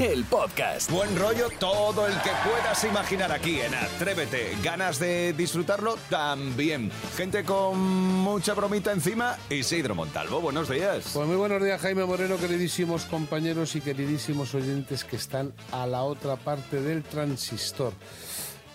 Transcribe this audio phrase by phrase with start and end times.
[0.00, 0.90] el podcast.
[0.90, 4.56] Buen rollo todo el que puedas imaginar aquí en Atrévete.
[4.64, 5.98] ¿Ganas de disfrutarlo?
[6.08, 6.90] También.
[7.16, 9.36] Gente con mucha bromita encima.
[9.50, 11.10] Isidro Montalvo, buenos días.
[11.12, 16.02] Pues muy buenos días, Jaime Moreno, queridísimos compañeros y queridísimos oyentes que están a la
[16.02, 17.92] otra parte del transistor.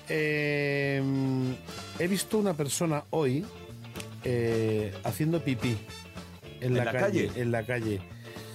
[0.08, 1.02] Eh,
[1.98, 3.44] he visto una persona hoy
[4.24, 5.76] eh, haciendo pipí
[6.62, 7.42] en, ¿En la, la calle, calle?
[7.42, 8.02] En la calle.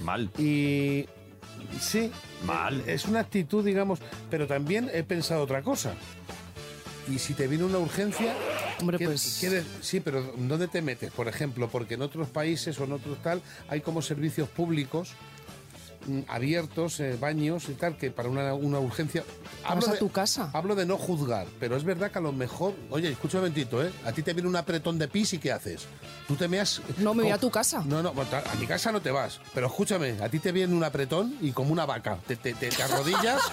[0.02, 0.30] Mal.
[0.38, 1.06] Y
[1.80, 2.10] sí,
[2.44, 2.82] Mal.
[2.86, 3.98] es una actitud, digamos,
[4.30, 5.94] pero también he pensado otra cosa.
[7.10, 8.34] Y si te viene una urgencia,
[8.80, 11.10] Hombre, ¿qué- pues- quieres- sí, pero ¿dónde te metes?
[11.12, 15.10] Por ejemplo, porque en otros países o en otros tal hay como servicios públicos
[16.28, 19.24] abiertos, eh, baños y tal, que para una, una urgencia...
[19.62, 20.50] Vamos a de- tu casa.
[20.52, 22.74] Hablo de no juzgar, pero es verdad que a lo mejor...
[22.90, 23.92] Oye, escucha un momentito, ¿eh?
[24.04, 25.86] A ti te viene un apretón de pis y ¿qué haces?
[26.26, 26.80] Tú te meas...
[26.98, 27.82] No, me voy a tu casa.
[27.84, 29.40] No, no, bueno, a mi casa no te vas.
[29.54, 32.18] Pero escúchame, a ti te viene un apretón y como una vaca.
[32.26, 33.40] Te, te, te- te arrodillas...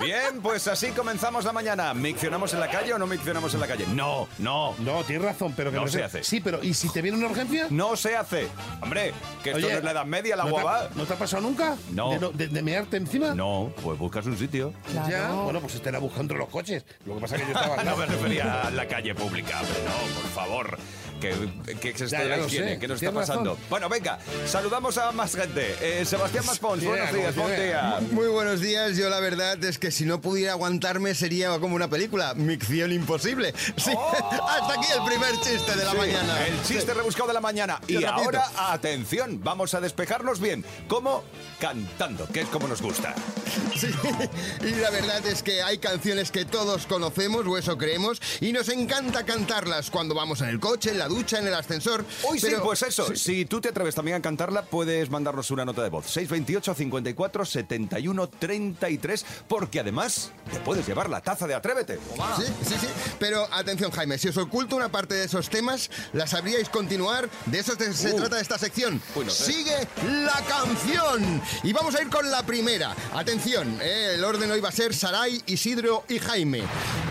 [0.00, 1.94] Bien, pues así comenzamos la mañana.
[1.94, 3.86] ¿Miccionamos en la calle o no miccionamos en la calle?
[3.94, 4.74] No, no.
[4.80, 6.24] No, tienes razón, pero que No se hace.
[6.24, 7.68] Sí, pero ¿y si te viene una urgencia?
[7.70, 8.48] No se hace.
[8.80, 9.12] Hombre,
[9.44, 10.88] que esto Oye, no es la edad media, la ¿no te ha- guava.
[10.96, 11.76] ¿No te ha pasado nunca?
[11.90, 12.18] No.
[12.18, 13.34] ¿De, de, de mearte encima?
[13.34, 14.72] No, pues buscas un sitio.
[14.90, 15.10] Claro.
[15.10, 16.84] Ya, bueno, pues estará buscando los coches.
[17.04, 19.76] Lo que pasa es que yo estaba No me refería a la calle pública, hombre,
[19.84, 20.78] no, por favor.
[21.22, 22.72] ¿Qué, qué es esto Ya, de la higiene?
[22.74, 23.52] sé, ¿Qué nos está pasando?
[23.52, 23.66] razón.
[23.70, 25.76] Bueno, venga, saludamos a más gente.
[25.80, 28.00] Eh, Sebastián Maspons, Sí, buenos días, buen día.
[28.10, 31.88] Muy buenos días, yo la verdad es que si no pudiera aguantarme sería como una
[31.88, 33.54] película, Micción Imposible.
[33.76, 33.92] Sí,
[34.48, 36.46] hasta aquí el primer chiste de la Sí, mañana.
[36.46, 37.80] El chiste rebuscado de la mañana.
[37.86, 38.12] Qué Y rapidito.
[38.40, 40.64] ahora, atención, vamos a despejarnos bien.
[40.88, 41.22] ¿Cómo?
[41.60, 43.14] Cantando, que es como nos gusta.
[43.78, 43.88] Sí,
[44.66, 48.68] y la verdad es que hay canciones que todos conocemos, o eso creemos, y nos
[48.68, 52.04] encanta cantarlas cuando vamos en el coche, en la ducha, en el ascensor.
[52.24, 53.14] Hoy sí, pues eso.
[53.14, 56.06] Si tú te atreves también a cantarla, puedes mandarnos una nota de voz.
[56.06, 61.98] 628 54 71 33, porque además te puedes llevar la taza de Atrévete.
[62.36, 62.86] Sí, sí, sí.
[63.18, 67.28] Pero atención, Jaime, si os oculto una parte de esos temas, ¿la sabríais continuar?
[67.46, 68.16] De eso se Uh.
[68.16, 69.00] trata esta sección.
[69.14, 69.52] Uy, no sé.
[69.52, 69.76] Sigue
[70.24, 71.42] la canción.
[71.62, 72.94] Y vamos a ir con la primera.
[73.14, 76.62] Atención, eh, el orden hoy va a ser Sarai, Isidro y Jaime.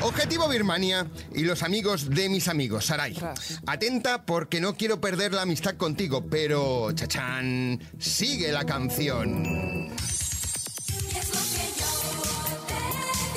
[0.02, 2.86] Objetivo Birmania y los amigos de mis amigos.
[2.86, 3.60] Sarai, Ostras.
[3.91, 9.44] Atenta porque no quiero perder la amistad contigo, pero, chachán, sigue la canción.
[9.44, 9.50] Te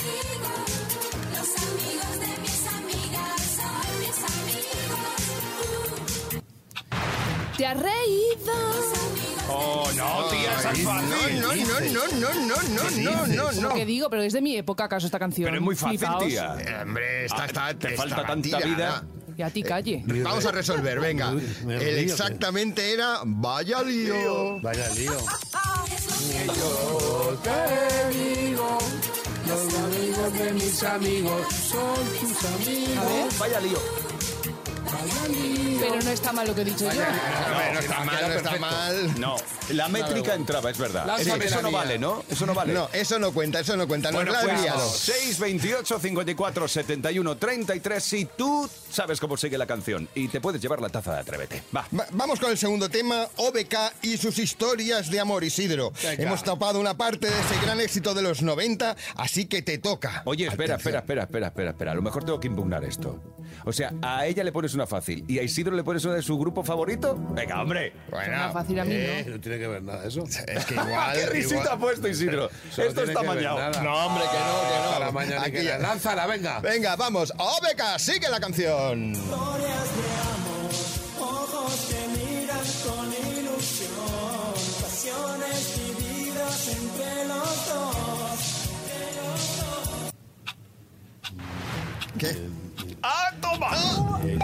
[0.05, 0.53] digo.
[1.33, 5.03] Los amigos de mis amigas son mis amigos.
[6.33, 8.55] Uh, ¿Te has reído?
[9.49, 11.41] Oh, no, tía, esa es No, fácil.
[11.41, 14.85] no, no, no, no, no, no, no, no, que digo, pero es de mi época
[14.85, 15.47] acaso esta canción.
[15.47, 16.25] Pero es muy fácil, Flipaos.
[16.27, 16.57] tía.
[16.61, 17.75] Eh, Hombre, esta Ah, está.
[17.79, 19.05] te falta tanta vida.
[19.37, 20.03] Y a ti calle.
[20.07, 21.31] Vamos a resolver, venga.
[21.69, 24.61] El río, exactamente era Vaya lío.
[24.61, 25.17] Vaya lío.
[26.47, 28.79] yo te digo,
[29.49, 32.99] los amigos de mis amigos son tus amigos.
[32.99, 34.14] A ver, Vaya lío.
[35.81, 37.01] Pero no está mal lo que he dicho yo.
[37.73, 39.21] No está mal, no está mal.
[39.21, 39.37] No,
[39.71, 41.19] la métrica entraba, es verdad.
[41.21, 42.25] Eso no vale, ¿no?
[42.29, 42.73] Eso no vale.
[42.73, 44.11] No, eso no cuenta, eso no cuenta.
[44.11, 44.89] Nos Bueno, pues liado.
[44.89, 50.81] 628 54 71 33 si tú sabes cómo sigue la canción y te puedes llevar
[50.81, 51.63] la taza de Atrévete.
[51.75, 51.87] Va.
[51.99, 55.93] Va- Vamos con el segundo tema, OBK y sus historias de amor, Isidro.
[56.03, 56.23] Venga.
[56.23, 60.23] Hemos tapado una parte de ese gran éxito de los 90, así que te toca.
[60.25, 60.97] Oye, espera, Atención.
[60.97, 61.93] espera, espera, espera, espera, espera.
[61.93, 63.21] A lo mejor tengo que impugnar esto.
[63.65, 66.23] O sea, a ella le pones una fácil y a Isidro le pones una de
[66.23, 67.17] su grupo favorito.
[67.31, 67.93] Venga, hombre.
[68.11, 69.33] Bueno, Más fácil a mí, Eh, ¿no?
[69.35, 70.23] no tiene que ver nada eso.
[70.25, 71.15] es que igual.
[71.17, 72.51] ¿Qué risita igual- ha puesto Isidro?
[72.77, 73.59] Esto está mañado.
[73.83, 74.91] No, hombre, que no, que no.
[74.93, 76.61] Para mañana Aquí que Lánzala, venga.
[76.61, 79.13] Venga, vamos, OBK, sigue la canción.
[79.13, 83.07] Historias de amor, ojos que miran con
[83.39, 88.61] ilusión, pasiones vividas entre los dos.
[92.19, 92.64] ¿Qué?
[93.07, 93.71] ¡Ah, toma!
[94.25, 94.39] Eh,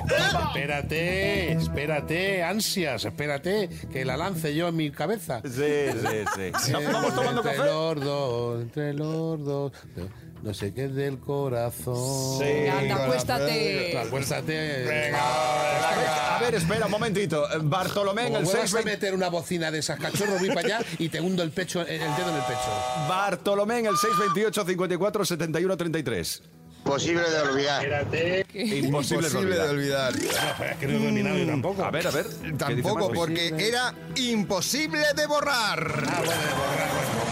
[0.49, 5.41] Espérate, espérate, ansias, espérate, que la lance yo en mi cabeza.
[5.45, 6.73] Sí, sí, sí.
[6.93, 7.71] ¿Vamos tomando entre café?
[7.71, 10.09] los dos, entre los dos, no,
[10.43, 12.39] no sé qué es del corazón.
[12.39, 12.67] Sí.
[12.69, 13.97] Anda, acuéstate.
[13.99, 15.13] Acuéstate.
[15.15, 17.47] A ver, espera un momentito.
[17.63, 18.91] Bartolomé en el vuelvas a 620...
[18.91, 21.87] meter una bocina de esas cachorros, voy para allá y te hundo el pecho, el
[21.99, 23.07] dedo en el pecho.
[23.09, 26.43] Bartolomé en el 628 54 71 33.
[26.85, 28.47] Imposible de olvidar.
[28.55, 30.15] Imposible, de olvidar.
[30.17, 31.85] es que no he terminado yo tampoco.
[31.85, 32.27] A ver, a ver.
[32.27, 36.05] ¿qué dice Tampoco, porque era imposible de borrar.
[36.09, 37.31] Ah, bueno, de borrar, bueno.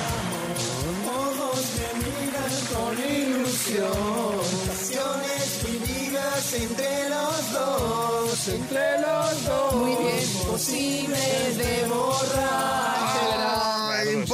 [1.19, 4.39] Ojos que miran con ilusión.
[4.69, 8.49] Pasiones vividas entre los dos.
[8.49, 9.75] Entre los dos.
[9.75, 10.47] Muy bien.
[10.47, 11.19] Posible
[11.57, 12.98] de borrar.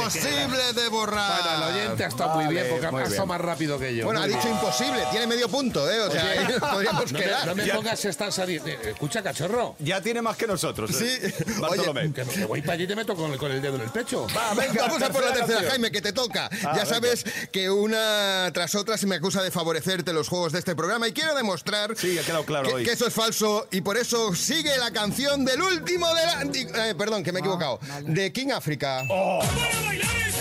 [0.04, 1.42] Ah, imposible de borrar.
[1.42, 3.28] Bueno, el oyente ha estado muy bien porque muy ha bien.
[3.28, 4.04] más rápido que yo.
[4.06, 4.54] Bueno, ha dicho bien.
[4.54, 6.00] imposible, tiene medio punto, ¿eh?
[6.00, 7.46] O sea, ahí podríamos No me, quedar.
[7.46, 8.68] no me pongas esta saliendo.
[8.68, 9.76] Escucha, cachorro.
[9.78, 10.90] Ya tiene más que nosotros.
[10.94, 11.04] Sí.
[11.06, 11.34] ¿eh?
[11.46, 12.12] Oye, Bartolomé.
[12.12, 13.90] Que, que voy para allí y te meto con el, con el dedo en el
[13.90, 14.26] pecho.
[14.36, 15.62] Va, venga, Vamos a por la tercera.
[15.70, 16.46] Jaime, que te toca.
[16.52, 16.86] Ah, ya venga.
[16.86, 21.08] sabes que una tras otra se me acusa de favorecerte los juegos de este programa
[21.08, 22.84] y quiero demostrar Sí, ha quedado claro que, hoy.
[22.84, 26.88] que eso es falso y por eso sigue la canción del último de la...
[26.88, 27.78] eh, perdón, que me he equivocado.
[28.02, 29.02] De King África.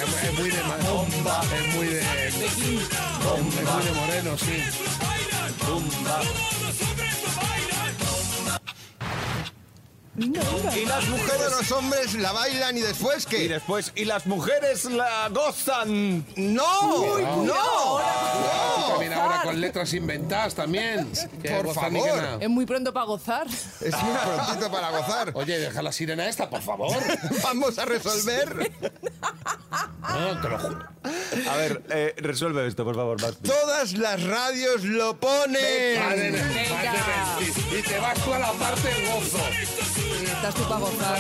[0.03, 0.63] Es, muy de.
[0.63, 0.77] ma-
[1.57, 2.01] Es muy de.
[2.01, 2.35] Es
[3.73, 4.63] muy de moreno, sí.
[10.15, 11.51] Y las mujeres.
[11.57, 13.50] los hombres la bailan y después Y que...
[13.50, 16.24] después, y las mujeres la gozan.
[16.36, 17.18] ¡No!
[17.44, 18.00] ¡No!
[18.89, 21.12] También ahora con letras inventadas también.
[21.42, 22.38] Por favor.
[22.39, 23.48] Es muy pronto para gozar.
[23.48, 25.31] Es muy prontito para gozar.
[25.36, 26.95] Oye, deja la sirena esta, por favor.
[27.44, 28.71] Vamos a resolver
[30.01, 30.86] No, te lo juro.
[31.50, 33.50] A ver, eh, resuelve esto, por favor, Maspi.
[33.50, 36.07] Todas las radios lo ponen.
[36.09, 36.39] Mentir.
[37.80, 39.39] Y te vas tú a la parte gozo.
[40.23, 41.19] Estás tú para gozar.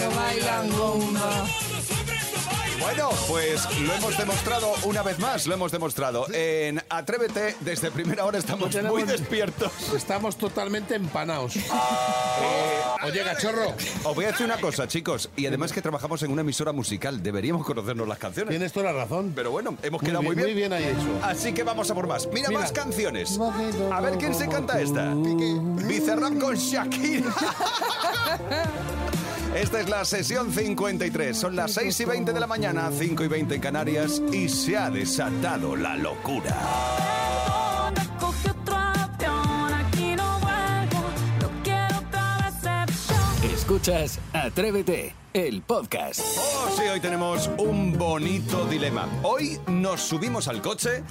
[0.00, 1.46] No bailan bomba.
[2.80, 6.26] Bueno, pues lo hemos demostrado una vez más, lo hemos demostrado.
[6.32, 9.72] En Atrévete, desde primera hora estamos muy despiertos.
[9.94, 11.54] Estamos totalmente empanados.
[13.04, 13.74] Oye, cachorro,
[14.04, 17.22] Os voy a decir una cosa, chicos, y además que trabajamos en una emisora musical,
[17.22, 18.50] deberíamos conocernos las canciones.
[18.50, 19.32] tienes toda la razón.
[19.34, 20.56] Pero bueno, hemos quedado muy bien, bien.
[20.56, 21.20] muy bien ahí hecho.
[21.22, 22.28] Así que vamos a por más.
[22.32, 22.60] Mira, Mira.
[22.60, 23.38] más canciones.
[23.92, 25.14] A ver quién se canta esta.
[25.14, 27.34] Bizarrap con Shakira.
[29.54, 31.36] Esta es la sesión 53.
[31.36, 34.76] Son las 6 y 20 de la mañana, 5 y 20 en Canarias, y se
[34.76, 36.54] ha desatado la locura.
[43.68, 46.20] Escuchas Atrévete, el podcast.
[46.38, 49.06] Oh, sí, hoy tenemos un bonito dilema.
[49.22, 51.02] Hoy nos subimos al coche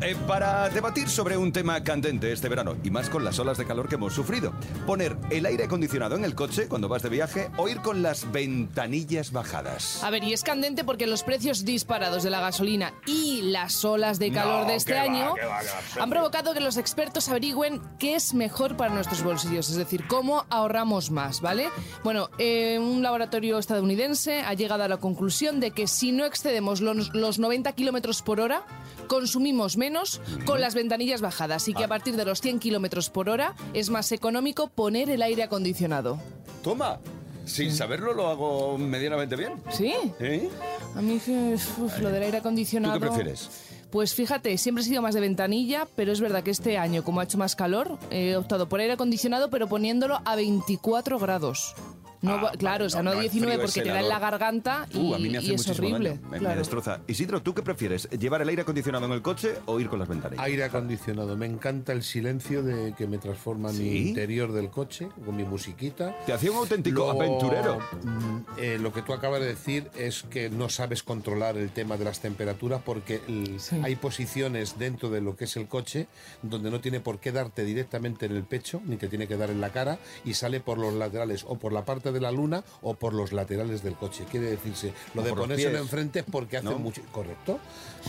[0.00, 3.64] eh, para debatir sobre un tema candente este verano, y más con las olas de
[3.64, 4.52] calor que hemos sufrido.
[4.86, 8.30] Poner el aire acondicionado en el coche cuando vas de viaje o ir con las
[8.30, 10.04] ventanillas bajadas.
[10.04, 14.18] A ver, y es candente porque los precios disparados de la gasolina y las olas
[14.18, 15.66] de calor No, de este va, año que va, que
[15.98, 16.02] va.
[16.04, 20.44] han provocado que los expertos averigüen qué es mejor para nuestros bolsillos, es decir, cómo
[20.50, 21.68] ahorramos más, ¿vale?
[22.04, 26.80] Bueno, eh, un laboratorio estadounidense ha llegado a la conclusión de que si no excedemos
[26.80, 28.64] los, los 90 kilómetros por hora,
[29.06, 33.28] consumimos menos con las ventanillas bajadas y que a partir de los 100 kilómetros por
[33.28, 36.18] hora es más económico poner el aire acondicionado.
[36.62, 37.00] Toma,
[37.44, 39.54] sin saberlo lo hago medianamente bien.
[39.70, 39.94] ¿Sí?
[40.20, 40.48] ¿Eh?
[40.94, 42.94] A mí uf, lo del aire acondicionado.
[42.94, 43.50] ¿Tú qué prefieres?
[43.90, 47.20] Pues fíjate, siempre he sido más de ventanilla, pero es verdad que este año, como
[47.20, 51.74] ha hecho más calor, he optado por aire acondicionado, pero poniéndolo a 24 grados.
[52.22, 53.82] No, Ah, va- claro, vale, o sea, no, no, no, el 19 frío es porque
[53.88, 56.18] te da en la garganta y, Uh, a mí me hace y es muchísimo horrible.
[56.30, 56.48] daño.
[56.48, 57.00] Me, destroza.
[57.08, 58.08] Isidro, ¿tú qué prefieres?
[58.10, 60.44] ¿Llevar el aire acondicionado en el coche o ir con las ventanillas?
[60.44, 61.36] Aire acondicionado.
[61.36, 64.08] Me encanta el silencio de que me transforma mi ¿Sí?
[64.10, 66.16] interior del coche con mi musiquita.
[66.24, 67.78] Te hacía un auténtico Luego, aventurero.
[68.04, 71.96] mm, eh, lo que tú acabas de decir es que no sabes controlar el tema
[71.96, 76.06] de las temperaturas porque el- hay posiciones dentro de lo que es el coche
[76.42, 79.50] donde no tiene por qué darte directamente en el pecho ni te tiene que dar
[79.50, 82.62] en la cara y sale por los laterales o por la parte de la luna
[82.82, 84.24] o por los laterales del coche.
[84.30, 85.80] Quiere decirse, lo O de ponérselo pies.
[85.82, 86.78] enfrente es porque hace ¿No?
[86.78, 87.02] mucho...
[87.12, 87.58] ¿Correcto?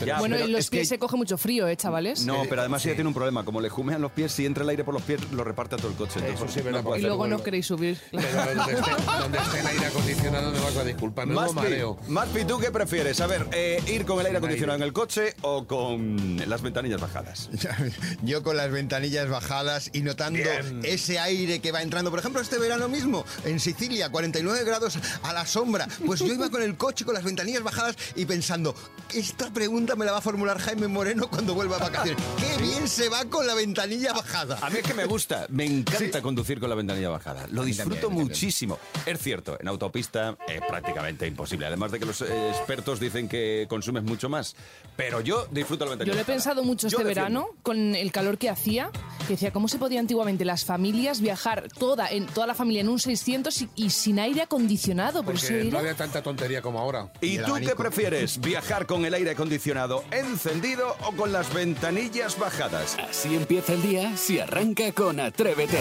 [0.06, 2.26] Ya, Bueno, pero en los es que- pies se coge mucho frío, ¿eh, chavales?
[2.26, 2.90] No, pero además sí.
[2.90, 3.46] ella tiene un problema.
[3.46, 5.78] Como le jumean los pies, si entra el aire por los pies, lo reparte a
[5.78, 6.20] todo el coche.
[6.20, 8.00] Eso Entonces, sí, no y luego no queréis subir.
[8.12, 8.24] Pero
[8.56, 11.98] donde esté, donde esté el aire acondicionado me vas a disculpar, no Maspi, mareo.
[12.08, 13.22] Maspi, ¿tú qué prefieres?
[13.22, 17.00] A ver, eh, ¿ir con el aire acondicionado en el coche o con las ventanillas
[17.00, 17.50] bajadas?
[18.24, 20.82] Yo con las ventanillas bajadas y notando Bien.
[20.84, 22.10] ese aire que va entrando.
[22.10, 25.88] Por ejemplo, este verano mismo, en Sicilia, 49 grados a la sombra.
[26.06, 28.76] Pues yo iba con el coche con las ventanillas bajadas y pensando,
[29.14, 32.24] esta pregunta me la va a formular Jaime Moreno cuando vuelva a vacaciones.
[32.38, 34.58] ¡Qué bien se va con la ventanilla bajada!
[34.62, 37.48] A mí es que me gusta, me encanta conducir con la ventanilla bajada.
[37.52, 38.80] Lo disfruto también, muchísimo.
[39.06, 41.66] Es cierto, en autopista es prácticamente imposible.
[41.66, 44.56] Además de que los eh, expertos dicen que consumes mucho más.
[44.96, 46.36] Pero yo disfruto la ventanilla Yo lo he bajada.
[46.36, 47.40] pensado mucho Yo este defiendo.
[47.42, 48.90] verano con el calor que hacía,
[49.28, 52.90] que decía cómo se podía antiguamente las familias viajar toda en toda la familia en
[52.90, 55.24] un 600 y, y sin aire acondicionado.
[55.24, 57.10] Por Porque no era- había tanta tontería como ahora.
[57.22, 57.76] ¿Y tú qué abanico.
[57.76, 58.40] prefieres?
[58.40, 62.98] ¿Viajar con el aire acondicionado encendido o con las ventanillas bajadas?
[63.10, 65.80] Así empieza el día si arranca con Atrévete.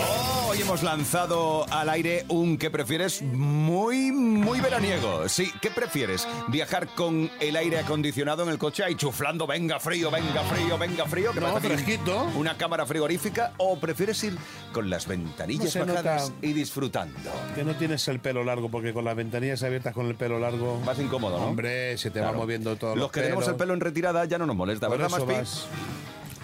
[0.49, 3.23] Hoy hemos lanzado al aire un ¿qué prefieres?
[3.23, 5.29] Muy, muy veraniego.
[5.29, 6.27] Sí, ¿qué prefieres?
[6.49, 11.07] ¿Viajar con el aire acondicionado en el coche ahí chuflando, venga frío, venga frío, venga
[11.07, 11.33] frío?
[11.33, 12.25] Que No, fresquito.
[12.37, 14.37] Una cámara frigorífica o prefieres ir
[14.73, 16.47] con las ventanillas No bajadas nota.
[16.47, 17.31] y disfrutando?
[17.55, 20.81] Que no tienes el pelo largo, porque con las ventanillas abiertas con el pelo largo.
[20.87, 21.47] Más incómodo, ¿no?
[21.47, 22.35] Hombre, se te Claro.
[22.35, 22.95] va moviendo todo.
[22.95, 25.67] Los que tenemos el pelo en retirada ya no nos molesta, Por ¿verdad, vas-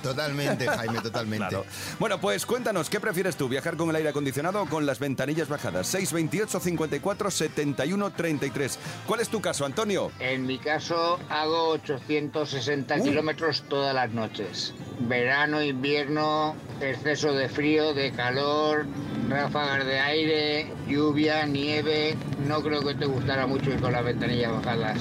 [0.03, 1.49] Totalmente, Jaime, totalmente.
[1.49, 1.65] Claro.
[1.99, 3.49] Bueno, pues cuéntanos, ¿qué prefieres tú?
[3.49, 5.87] ¿Viajar con el aire acondicionado o con las ventanillas bajadas?
[5.89, 8.79] 628 54 71 33.
[9.07, 10.11] ¿Cuál es tu caso, Antonio?
[10.19, 14.75] En mi caso hago 860 kilómetros todas las noches.
[15.01, 18.87] Verano, invierno, exceso de frío, de calor,
[19.29, 22.17] ráfagas de aire, lluvia, nieve.
[22.47, 24.99] No creo que te gustara mucho ir con las ventanillas bajadas.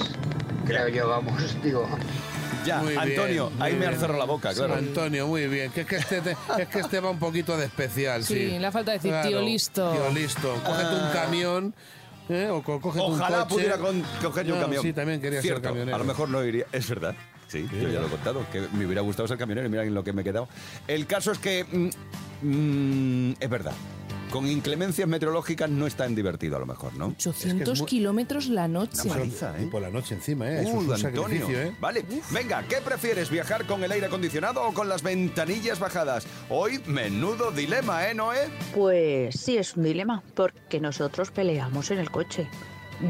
[0.66, 1.88] Creo yo, vamos, digo.
[2.68, 4.74] Ya, Muy bien, Antonio, muy ahí me has cerrado la boca, claro.
[4.74, 5.70] Antonio, muy bien.
[5.72, 8.34] Que es que este, te- es que este va un poquito de especial, sí.
[8.50, 9.90] Sí, le ha falta decir, tío listo.
[9.92, 10.54] Tío listo.
[10.64, 11.74] Cógete un camión.
[12.28, 12.48] ¿eh?
[12.50, 13.54] O co- cógete un Ojalá coche.
[13.54, 14.82] pudiera con- coger yo un camión.
[14.82, 15.96] Sí, también quería Cierto, ser camionero.
[15.96, 16.66] A lo mejor no iría.
[16.72, 17.14] Es verdad.
[17.48, 19.94] Sí, yo ya lo he contado, que me hubiera gustado ser camionero y mira en
[19.94, 20.48] lo que me he quedado.
[20.86, 21.64] El caso es que.
[21.64, 23.72] mm, mm, es verdad.
[24.30, 27.06] Con inclemencias meteorológicas no es tan divertido a lo mejor, ¿no?
[27.06, 29.08] 800 muy- kilómetros la noche.
[29.08, 29.68] ¿eh?
[29.70, 30.62] Por la noche encima, ¿eh?
[30.62, 30.98] Es un Antonio.
[30.98, 31.72] sacrificio, ¿eh?
[31.80, 33.30] Vale, venga, ¿qué prefieres?
[33.30, 36.26] ¿Viajar con el aire acondicionado o con las ventanillas bajadas?
[36.50, 38.48] Hoy, menudo dilema, ¿eh, Noé?
[38.74, 42.46] Pues sí, es un dilema, porque nosotros peleamos en el coche.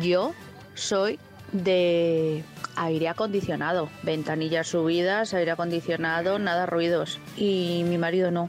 [0.00, 0.34] Yo
[0.74, 1.18] soy
[1.52, 2.44] de
[2.76, 7.18] aire acondicionado, ventanillas subidas, aire acondicionado, nada ruidos.
[7.36, 8.48] Y mi marido no.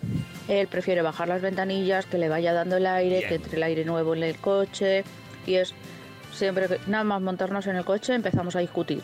[0.50, 3.86] Él prefiere bajar las ventanillas, que le vaya dando el aire, que entre el aire
[3.86, 5.04] nuevo en el coche.
[5.46, 5.76] Y es
[6.34, 9.04] siempre que nada más montarnos en el coche empezamos a discutir.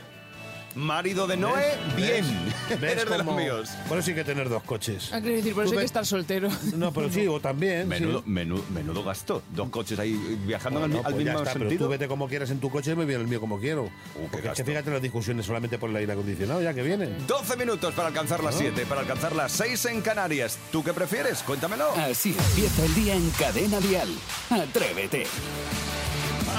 [0.75, 2.25] Marido de Noé, bien.
[2.69, 3.69] ¿Ves Eres de los cómo- míos.
[3.87, 5.09] Por eso hay que tener dos coches.
[5.13, 6.49] Ah, quiero decir, por eso hay que estar soltero.
[6.75, 7.87] No, pero sí, o también.
[7.87, 8.29] Menudo, sí.
[8.29, 9.41] menudo, menudo gasto.
[9.53, 10.13] Dos coches ahí
[10.45, 11.85] viajando Bueno, al, al pues ya mismo está, pero sentido.
[11.85, 13.85] tú vete como quieras en tu coche y me viene el mío como quiero.
[13.85, 14.65] qué Porque es que gasto.
[14.65, 17.25] fíjate las discusiones solamente por el aire acondicionado, ya que vienen.
[17.25, 20.57] 12 minutos para alcanzar las 7, para alcanzar las 6 en Canarias.
[20.71, 21.41] ¿Tú qué prefieres?
[21.43, 21.91] Cuéntamelo.
[21.91, 24.09] Así empieza el día en Cadena Dial.
[24.49, 25.25] Atrévete.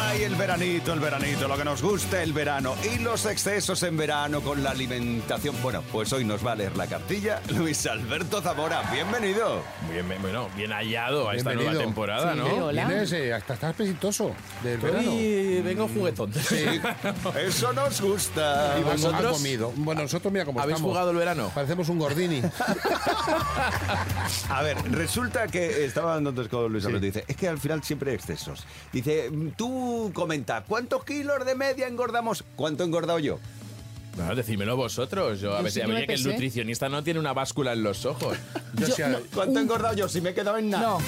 [0.09, 3.97] Ay, el veranito, el veranito, lo que nos gusta el verano y los excesos en
[3.97, 5.57] verano con la alimentación.
[5.63, 8.83] Bueno, pues hoy nos va a leer la cartilla Luis Alberto Zamora.
[8.93, 9.63] Bienvenido.
[9.93, 11.73] Bien, bien, bueno, bien hallado a esta Bienvenido.
[11.73, 12.67] nueva temporada, Sí, ¿no?
[12.67, 12.87] hola.
[12.87, 14.33] Vienes, eh, hasta estás apetitoso
[14.63, 15.11] del verano.
[15.11, 16.33] Hoy vengo juguetón.
[16.35, 16.65] Sí,
[17.45, 18.77] eso nos gusta.
[18.79, 19.25] Y vamos, vosotros?
[19.25, 19.73] ha comido.
[19.77, 20.93] Bueno, nosotros mira cómo ¿Habéis estamos.
[20.93, 21.51] jugado el verano?
[21.55, 22.43] Parecemos un gordini.
[24.51, 27.07] A ver, resulta que estaba dando antes con Luis Alberto.
[27.07, 28.65] Dice, es que al final siempre hay excesos.
[28.93, 32.45] Dice, tú comenta, ¿cuántos kilos de media engordamos?
[32.57, 33.39] ¿Cuánto he engordado yo?
[34.17, 35.41] Bueno, decídmelo vosotros.
[35.41, 37.83] Yo, a ver sí si que me que el nutricionista no tiene una báscula en
[37.83, 38.37] los ojos.
[38.75, 39.19] Yo, Yo- no.
[39.35, 40.09] ¿Cuánto he engordado yo?
[40.09, 40.89] Si me he quedado en nada.
[40.89, 40.99] No,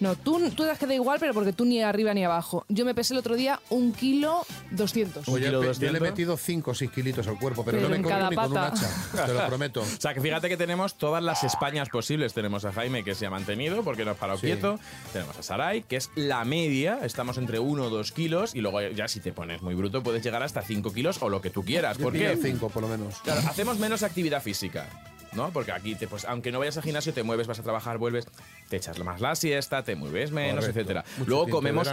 [0.00, 2.64] no, tú, tú te has quedado igual, pero porque tú ni arriba ni abajo.
[2.68, 5.28] Yo me pesé el otro día un kilo 200.
[5.28, 6.00] Oye, yo le he 200.
[6.00, 8.52] metido 5 o 6 kilitos al cuerpo, pero, Pero no me cada ni con un
[8.54, 8.66] pata.
[8.68, 9.26] hacha.
[9.26, 9.80] Te lo prometo.
[9.96, 12.34] O sea, que fíjate que tenemos todas las Españas posibles.
[12.34, 14.46] Tenemos a Jaime, que se ha mantenido porque no ha parado Sí.
[14.46, 14.78] quieto.
[15.12, 16.98] Tenemos a Sarai, que es la media.
[17.02, 18.54] Estamos entre 1 o 2 kilos.
[18.54, 21.40] Y luego ya si te pones muy bruto puedes llegar hasta 5 kilos o lo
[21.40, 21.96] que tú quieras.
[21.98, 22.38] ¿Por qué?
[22.40, 23.16] 5 por lo menos.
[23.22, 24.88] Claro, hacemos menos actividad física.
[25.36, 25.50] ¿No?
[25.50, 28.26] Porque aquí, te, pues, aunque no vayas al gimnasio, te mueves, vas a trabajar, vuelves,
[28.68, 30.80] te echas más la siesta, te mueves menos, Correcto.
[30.80, 31.04] etcétera.
[31.18, 31.88] Mucho Luego comemos,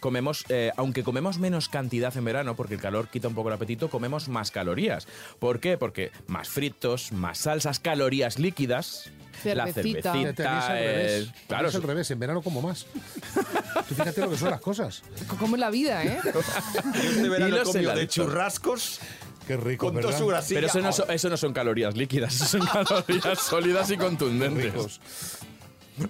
[0.00, 3.54] comemos eh, aunque comemos menos cantidad en verano, porque el calor quita un poco el
[3.54, 5.06] apetito, comemos más calorías.
[5.38, 5.78] ¿Por qué?
[5.78, 9.10] Porque más fritos, más salsas, calorías líquidas.
[9.44, 10.12] La Cervecita.
[10.12, 12.10] Fíjate, a mí es cervecita, eh, claro, es al revés.
[12.10, 12.86] En verano como más.
[13.88, 15.02] Tú fíjate lo que son las cosas.
[15.38, 16.18] ¿Cómo es la vida, eh?
[16.24, 18.98] Yo este verano de churrascos
[19.48, 20.44] Qué rico, con toda ¿verdad?
[20.44, 20.54] su.
[20.54, 24.74] Pero eso no, son, eso no son calorías líquidas, eso son calorías sólidas y contundentes.
[24.74, 25.00] Ricos.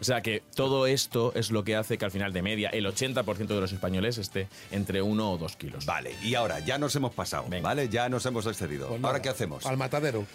[0.00, 2.86] O sea que todo esto es lo que hace que al final de media el
[2.86, 5.86] 80% de los españoles esté entre 1 o 2 kilos.
[5.86, 7.68] Vale, y ahora ya nos hemos pasado, Venga.
[7.68, 7.88] ¿vale?
[7.88, 8.88] Ya nos hemos excedido.
[8.88, 9.64] Pues ¿Ahora qué hacemos?
[9.66, 10.26] Al matadero.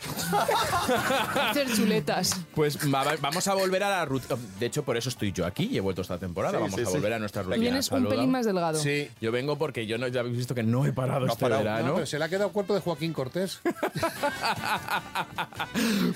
[1.49, 2.39] Hacer chuletas.
[2.55, 4.37] Pues va- vamos a volver a la rutina.
[4.59, 6.57] De hecho, por eso estoy yo aquí y he vuelto esta temporada.
[6.57, 6.91] Sí, vamos sí, a sí.
[6.93, 7.61] volver a nuestra rutina.
[7.61, 8.79] vienes un pelín más delgado.
[8.79, 9.09] Sí.
[9.21, 11.63] Yo vengo porque yo no, ya habéis visto que no he parado No este parado.
[11.63, 11.87] verano.
[11.89, 13.59] No, pero se le ha quedado el cuerpo de Joaquín Cortés.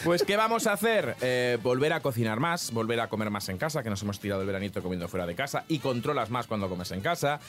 [0.03, 1.15] Pues, ¿qué vamos a hacer?
[1.21, 4.41] Eh, volver a cocinar más, volver a comer más en casa, que nos hemos tirado
[4.41, 7.39] el veranito comiendo fuera de casa y controlas más cuando comes en casa.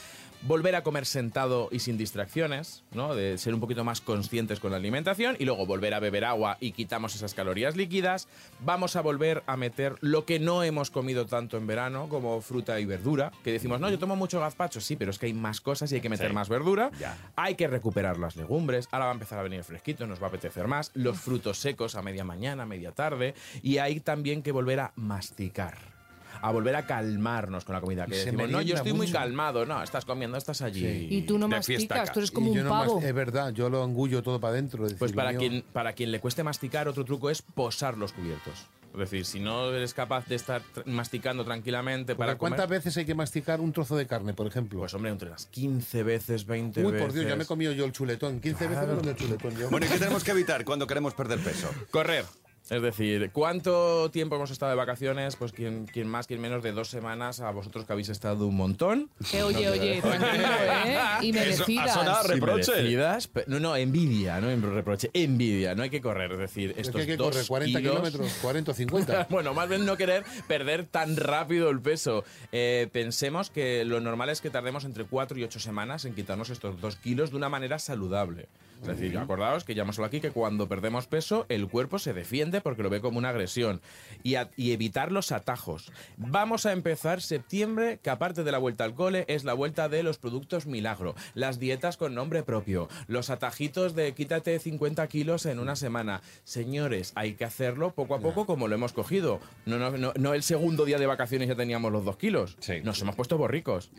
[0.41, 3.13] Volver a comer sentado y sin distracciones, ¿no?
[3.13, 6.55] De ser un poquito más conscientes con la alimentación y luego volver a beber agua
[6.61, 8.29] y quitamos esas calorías líquidas.
[8.61, 12.79] Vamos a volver a meter lo que no hemos comido tanto en verano, como fruta
[12.79, 15.59] y verdura, que decimos, no, yo tomo mucho gazpacho, sí, pero es que hay más
[15.59, 16.33] cosas y hay que meter Sí.
[16.33, 16.89] más verdura.
[16.97, 17.17] Ya.
[17.35, 20.29] Hay que recuperar las legumbres, ahora va a empezar a venir fresquito, nos va a
[20.29, 24.53] apetecer más, los frutos secos a media mañana, a media tarde, y hay también que
[24.53, 25.98] volver a masticar.
[26.41, 28.05] A volver a calmarnos con la comida.
[28.05, 29.17] Que decimos, no, yo estoy muy mucho".
[29.19, 29.65] calmado.
[29.65, 30.81] No, estás comiendo, estás allí.
[30.81, 31.07] Sí.
[31.09, 33.01] Y tú no masticas, tú eres como Y yo un no pavo.
[33.03, 34.85] es verdad, yo lo engullo todo para adentro.
[34.87, 38.67] es Pues para quien, para quien le cueste masticar, otro truco es posar los cubiertos.
[38.91, 42.97] Es decir, si no eres capaz de estar masticando tranquilamente Porque para comer, ¿Cuántas veces
[42.97, 44.79] hay que masticar un trozo de carne, por ejemplo?
[44.79, 47.05] pues hombre, entre las 15 veces, 20 Uy, veces.
[47.05, 48.39] por Dios, ya me he comido yo el chuletón.
[48.39, 49.69] 15 veces me he comido el chuletón yo.
[49.69, 51.69] Bueno, ¿y qué tenemos que evitar cuando queremos perder peso?
[51.91, 52.25] Correr.
[52.69, 55.35] Es decir, ¿cuánto tiempo hemos estado de vacaciones?
[55.35, 58.55] Pues quien, quien más, quien menos de dos semanas, a vosotros que habéis estado un
[58.55, 59.09] montón.
[59.33, 60.47] Eh, oye, oye, tranquilo,
[60.85, 60.97] ¿eh?
[61.21, 62.27] Y merecidas.
[62.27, 62.71] reproche.
[62.71, 66.31] merecidas, no, no, envidia, no reproche, envidia, no hay que correr.
[66.33, 69.27] Es decir, Es estos que hay que dos correr 40 kilos- kilómetros, 40 o 50.
[69.29, 72.23] bueno, más bien no querer perder tan rápido el peso.
[72.51, 76.49] Eh, pensemos que lo normal es que tardemos entre 4 y 8 semanas en quitarnos
[76.49, 78.47] estos 2 kilos de una manera saludable.
[78.81, 82.13] Es decir, acordaos que ya hemos hablado aquí que cuando perdemos peso, el cuerpo se
[82.13, 83.81] defiende porque lo ve como una agresión.
[84.23, 85.91] Y, a- y evitar los atajos.
[86.17, 90.03] Vamos a empezar septiembre, que aparte de la vuelta al cole, es la vuelta de
[90.03, 91.15] los productos milagro.
[91.33, 92.89] Las dietas con nombre propio.
[93.07, 96.21] Los atajitos de quítate 50 kilos en una semana.
[96.43, 99.39] Señores, hay que hacerlo poco a poco como lo hemos cogido.
[99.65, 102.57] No, no, no, no el segundo día de vacaciones ya teníamos los dos kilos.
[102.59, 102.81] Sí.
[102.83, 103.91] Nos hemos puesto borricos.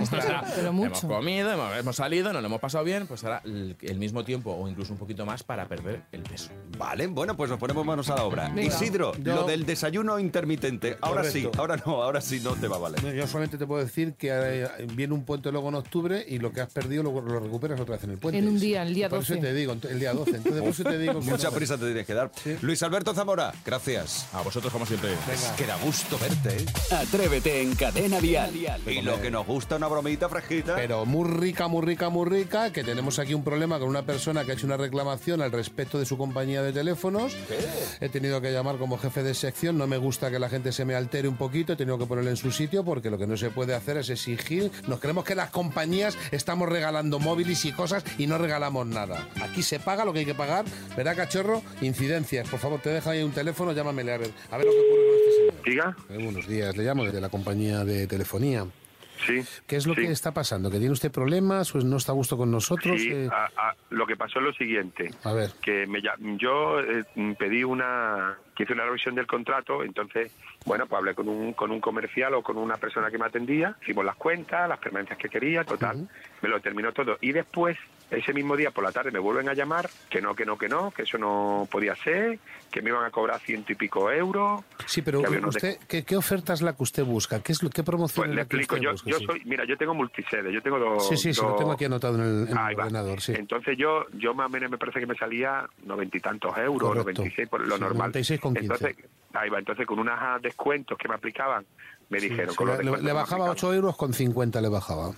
[0.00, 0.86] O sea, Pero mucho.
[0.88, 4.24] Hemos comido, hemos, hemos salido, nos lo hemos pasado bien, pues ahora el, el mismo
[4.24, 6.50] tiempo o incluso un poquito más para perder el peso.
[6.78, 8.48] Vale, bueno, pues nos ponemos manos a la obra.
[8.48, 8.62] Venga.
[8.74, 10.96] Isidro, Yo- lo del desayuno intermitente.
[11.00, 13.14] Ahora sí, ahora no, ahora sí no te va a valer.
[13.14, 16.52] Yo solamente te puedo decir que eh, viene un puente luego en octubre y lo
[16.52, 18.38] que has perdido lo, lo recuperas otra vez en el puente.
[18.38, 19.32] En un día, el día Por 12.
[19.34, 20.36] eso te digo, el día 12.
[20.36, 22.30] Entonces, por eso te digo que Mucha no- prisa te tienes que dar.
[22.62, 24.26] Luis Alberto Zamora, gracias.
[24.32, 25.12] A vosotros como siempre.
[25.32, 26.66] Es que da gusto verte, ¿eh?
[26.94, 28.50] Atrévete en Cadena Dial.
[28.86, 30.74] Y lo que nos gusta, una bromita fresquita.
[30.76, 34.44] Pero muy rica, muy rica, muy rica, que tenemos aquí un problema con una persona
[34.44, 37.36] que ha hecho una reclamación al respecto de su compañía de teléfonos.
[38.00, 40.84] He tenido que llamar como jefe de sección, no me gusta que la gente se
[40.84, 43.36] me altere un poquito, he tenido que ponerle en su sitio porque lo que no
[43.36, 44.70] se puede hacer es exigir.
[44.88, 49.28] Nos creemos que las compañías estamos regalando móviles y cosas y no regalamos nada.
[49.42, 50.64] Aquí se paga lo que hay que pagar,
[50.96, 51.62] ¿verdad, cachorro?
[51.80, 54.78] Incidencias, por favor, te dejo ahí un teléfono, llámamele a ver, a ver lo que
[54.78, 55.54] ocurre con este señor.
[55.64, 58.66] Diga, Eh, buenos días, le llamo desde la compañía de telefonía.
[59.26, 59.42] Sí.
[59.66, 60.02] ¿Qué es lo sí.
[60.02, 60.70] que está pasando?
[60.70, 63.00] ¿Que tiene usted problemas o no está a gusto con nosotros?
[63.00, 65.50] Sí, Eh, a- a- lo que pasó es lo siguiente, a ver.
[65.62, 66.00] que me,
[66.38, 67.04] yo eh,
[67.38, 70.32] pedí una, que hice una revisión del contrato, entonces,
[70.66, 73.76] bueno, pues hablé con un, con un comercial o con una persona que me atendía,
[73.82, 76.08] hicimos las cuentas, las permanencias que quería, total,
[76.42, 77.18] me lo terminó todo.
[77.20, 77.76] Y después,
[78.10, 80.68] ese mismo día por la tarde me vuelven a llamar, que no, que no, que
[80.68, 82.38] no, que eso no podía ser,
[82.70, 84.62] que me iban a cobrar ciento y pico euros.
[84.94, 87.40] Sí, pero de- usted, ¿qué, qué oferta es la que usted busca?
[87.40, 89.10] ¿Qué, es lo, qué promoción Pues es le que explico, usted yo, busca?
[89.10, 89.24] yo Sí.
[89.26, 91.08] soy, mira, yo tengo multisede, yo tengo dos...
[91.08, 93.32] Sí, sí, sí, lo tengo aquí anotado en el, en el ordenador, sí.
[93.36, 96.88] Entonces yo, yo más o menos me parece que me salía noventa y tantos euros,
[96.90, 97.22] Correcto.
[97.22, 98.12] 96 por lo Sí, normal.
[98.12, 98.58] 96,15.
[98.60, 98.96] Entonces,
[99.32, 101.64] ahí va, entonces con unos descuentos que me aplicaban,
[102.08, 102.54] me dijeron...
[102.54, 105.12] con le, le bajaba aplicaban, 8 euros con 50 le bajaba.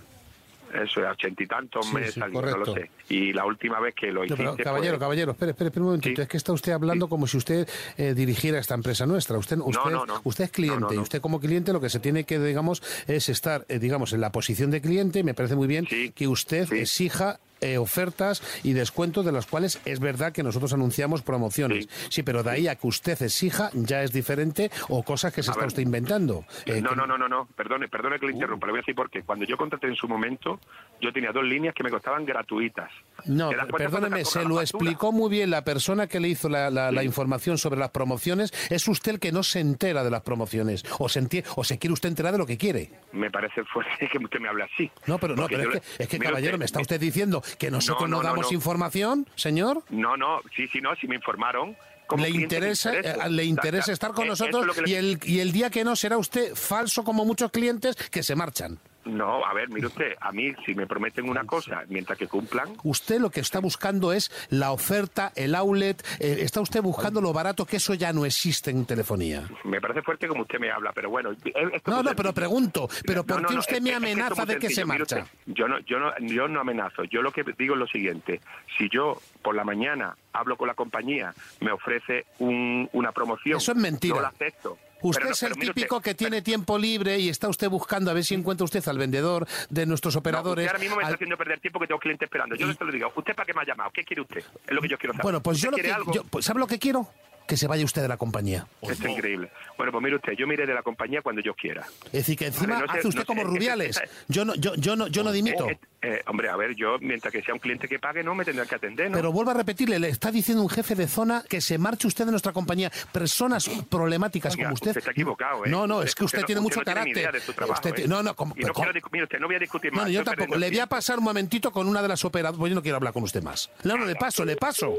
[0.73, 2.89] Eso es, ochenta y tantos Sí, me sí, no lo sé.
[3.09, 4.43] Y la última vez que lo No, hiciste...
[4.43, 6.15] pero, caballero, pues, caballero, espere, espere, espere un momentito.
[6.17, 6.21] Sí.
[6.23, 9.37] Es que está usted hablando como si usted eh, dirigiera esta empresa nuestra.
[9.37, 10.21] Usted, usted, no, no.
[10.23, 11.01] usted es cliente No, no, y no.
[11.03, 14.31] usted como cliente lo que se tiene que, digamos, es estar, eh, digamos, en la
[14.31, 15.19] posición de cliente.
[15.19, 19.79] y Me parece muy bien que usted exija eh, ofertas y descuentos de las cuales
[19.85, 21.85] es verdad que nosotros anunciamos promociones.
[22.09, 22.23] Sí, Sí.
[22.23, 25.53] pero de ahí a que usted exija ya es diferente o cosas que se A
[25.53, 25.67] está ver.
[25.67, 26.45] usted inventando.
[26.65, 28.81] Eh, no, que- no, no, no, no, perdone, perdone que le interrumpa, le voy a
[28.81, 29.21] decir por qué.
[29.23, 30.59] Cuando yo contraté en su momento,
[31.01, 32.89] yo tenía dos líneas que me costaban gratuitas.
[33.25, 36.49] No, ¿Te das cuenta perdóneme, se lo explicó muy bien la persona que le hizo
[36.49, 38.53] la, la- la información sobre las promociones.
[38.69, 40.83] Es usted el que no se entera de las promociones.
[40.99, 42.91] O se, enti- o se quiere usted enterar de lo que quiere.
[43.11, 44.91] Me parece fuerte que usted me hable así.
[45.05, 47.41] No, pero no, Porque pero es que, es que caballero, usted, me está usted diciendo
[47.57, 48.53] que nosotros no, no, no, damos no.
[48.55, 49.83] información, señor.
[49.89, 51.75] No, no, sí, sí, no, si me informaron.
[52.07, 53.25] como Le interesa, interesa.
[53.25, 55.95] eh, le interesa estar con eh, es nosotros y, el, y el día que no
[55.95, 58.79] será usted falso como muchos clientes que se marchan.
[59.07, 62.75] No, a ver, mire usted, a mí si me prometen una cosa mientras que cumplan,
[62.83, 67.33] Usted lo que está buscando es la oferta, el outlet, eh, está usted buscando lo
[67.33, 69.47] barato, que eso ya no existe en telefonía.
[69.63, 71.31] me parece fuerte como usted me habla, pero bueno.
[71.31, 73.95] es- es No, no, pero pregunto, ¿pero No, por qué no, usted es- me es
[73.97, 74.87] amenaza de que se sencillo.
[74.87, 75.17] Marcha?
[75.19, 77.03] usted, yo no, yo no, yo no amenazo.
[77.05, 78.41] Yo lo que digo es lo siguiente:
[78.77, 83.71] si yo por la mañana hablo con la compañía, me ofrece un- una promoción, Eso
[83.71, 84.15] es mentira.
[84.15, 84.77] No la acepto.
[85.01, 88.13] Usted no, es el típico usted, que tiene tiempo libre y está usted buscando a
[88.13, 90.65] ver si encuentra usted al vendedor de nuestros No, operadores.
[90.65, 92.55] usted ahora mismo me está al- haciendo perder tiempo que tengo cliente esperando.
[92.55, 93.11] Yo se lo digo.
[93.15, 93.91] ¿Usted para qué me ha llamado?
[93.93, 94.39] ¿Qué quiere usted?
[94.39, 95.23] Es lo que yo quiero saber.
[95.23, 95.93] Bueno, pues yo ¿Usted lo que...
[95.93, 96.13] algo?
[96.13, 97.07] yo- pues, ¿Sabe lo que quiero?
[97.47, 98.67] Que se vaya usted de la compañía.
[98.81, 99.49] Es increíble.
[99.77, 101.87] Bueno, pues mire usted, yo me iré de la compañía cuando yo quiera.
[102.07, 103.89] Es decir, que encima Vale, no sé- hace usted no sé, como es que- Rubiales.
[103.91, 105.69] esa- Yo no, yo, yo no, yo no dimito.
[105.69, 108.35] Eh, eh, eh, hombre, a ver, yo, mientras que sea un cliente que pague, no
[108.35, 109.15] me tendrá que atender, ¿no?
[109.15, 112.25] Pero vuelvo a repetirle, le está diciendo un jefe de zona que se marche usted
[112.25, 112.91] de nuestra compañía.
[113.13, 114.97] Personas problemáticas Oiga, como usted.
[114.97, 115.69] está equivocado, ¿eh?
[115.69, 117.33] No, no, es que usted, no- tiene mucho carácter.
[117.69, 118.07] Usted ¿eh?
[118.09, 120.03] No, no, como- Y no, quiero, mire usted, no voy a discutir más.
[120.03, 120.57] no, yo tampoco.
[120.57, 122.59] Le voy a pasar un momentito con una de las operadoras.
[122.59, 123.69] Pues yo no quiero hablar con usted más.
[123.83, 124.97] No, no, le paso, le paso.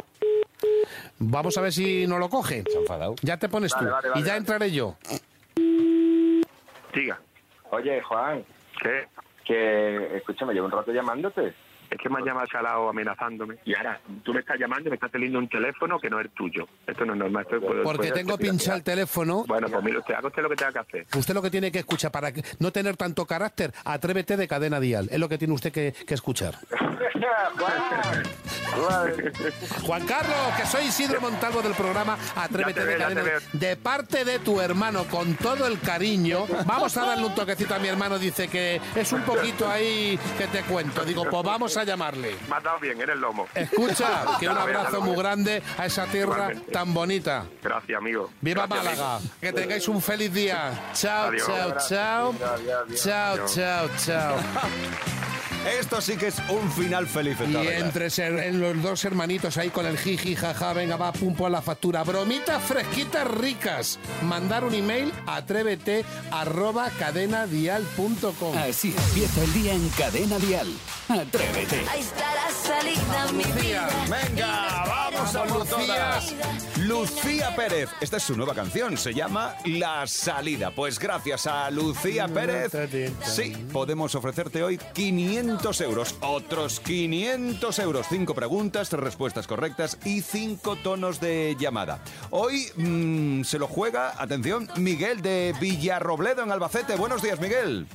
[1.18, 2.62] Vamos a ver si no lo coge.
[2.70, 3.14] Se ha enfadado.
[3.22, 3.92] Ya te pones Vale, tú.
[3.92, 4.38] vale, vale, y ya vale.
[4.38, 4.96] entraré yo.
[6.94, 7.20] Diga,
[7.70, 8.44] Oye, Juan,
[8.82, 9.06] ¿qué?
[9.44, 11.54] que escúchame, llevo un rato llamándote.
[11.90, 13.56] Es que me has llamado salado amenazándome.
[13.64, 16.30] Y ahora, tú me estás llamando y me estás teniendo un teléfono que no es
[16.34, 16.66] tuyo.
[16.86, 17.44] Esto no es normal.
[17.44, 19.44] Esto puede- Porque puede- tengo pinchado el teléfono.
[19.46, 21.06] Bueno, pues mire usted, haga usted lo que tenga que hacer.
[21.16, 25.08] Usted lo que tiene que escuchar para no tener tanto carácter, atrévete de cadena dial.
[25.10, 26.56] Es lo que tiene usted que, que escuchar.
[29.86, 33.22] Juan Carlos, que soy Isidro Montalvo del programa Atrévete de cadena.
[33.52, 37.78] De parte de tu hermano, con todo el cariño, vamos a darle un toquecito a
[37.78, 38.18] mi hermano.
[38.18, 41.04] Dice que es un poquito ahí que te cuento.
[41.04, 42.36] Digo, pues vamos a llamarle.
[42.48, 43.46] Me has dado bien, eres lomo.
[43.54, 46.72] Escucha, que un abrazo muy grande a esa tierra Igualmente.
[46.72, 47.46] tan bonita.
[47.62, 48.30] Gracias, amigo.
[48.40, 49.16] ¡Viva Gracias, Málaga!
[49.16, 49.32] amigo.
[49.40, 50.72] Que tengáis un feliz día.
[50.94, 51.46] Chao, Adiós.
[51.46, 52.34] chao, chao.
[52.94, 54.36] Chao, chao, chao.
[55.80, 57.36] Esto sí que es un final feliz.
[57.48, 61.34] Y entre ser- en los dos hermanitos ahí con el jiji, jaja, venga, va, pum,
[61.34, 62.02] pum, la factura.
[62.04, 63.98] Bromitas fresquitas ricas.
[64.22, 68.56] Mandar un email a atrévete arroba cadenadial.com.
[68.58, 70.68] Así empieza el día en Cadena Dial.
[71.08, 71.82] Atrévete.
[71.90, 73.88] Ahí está la salida, mi vida.
[74.10, 76.34] Venga, vamos a por todas.
[76.78, 77.88] Lucía Pérez.
[78.00, 78.96] Esta es su nueva canción.
[78.98, 80.70] Se llama La Salida.
[80.70, 82.72] Pues gracias a Lucía Pérez,
[83.24, 86.16] sí, podemos ofrecerte hoy 500 euros.
[86.20, 88.06] Otros 500 euros.
[88.08, 92.00] Cinco preguntas, tres respuestas correctas y cinco tonos de llamada.
[92.30, 96.96] Hoy mm, se lo juega, atención, Miguel de Villarrobledo en Albacete.
[96.96, 97.86] Buenos días, Miguel.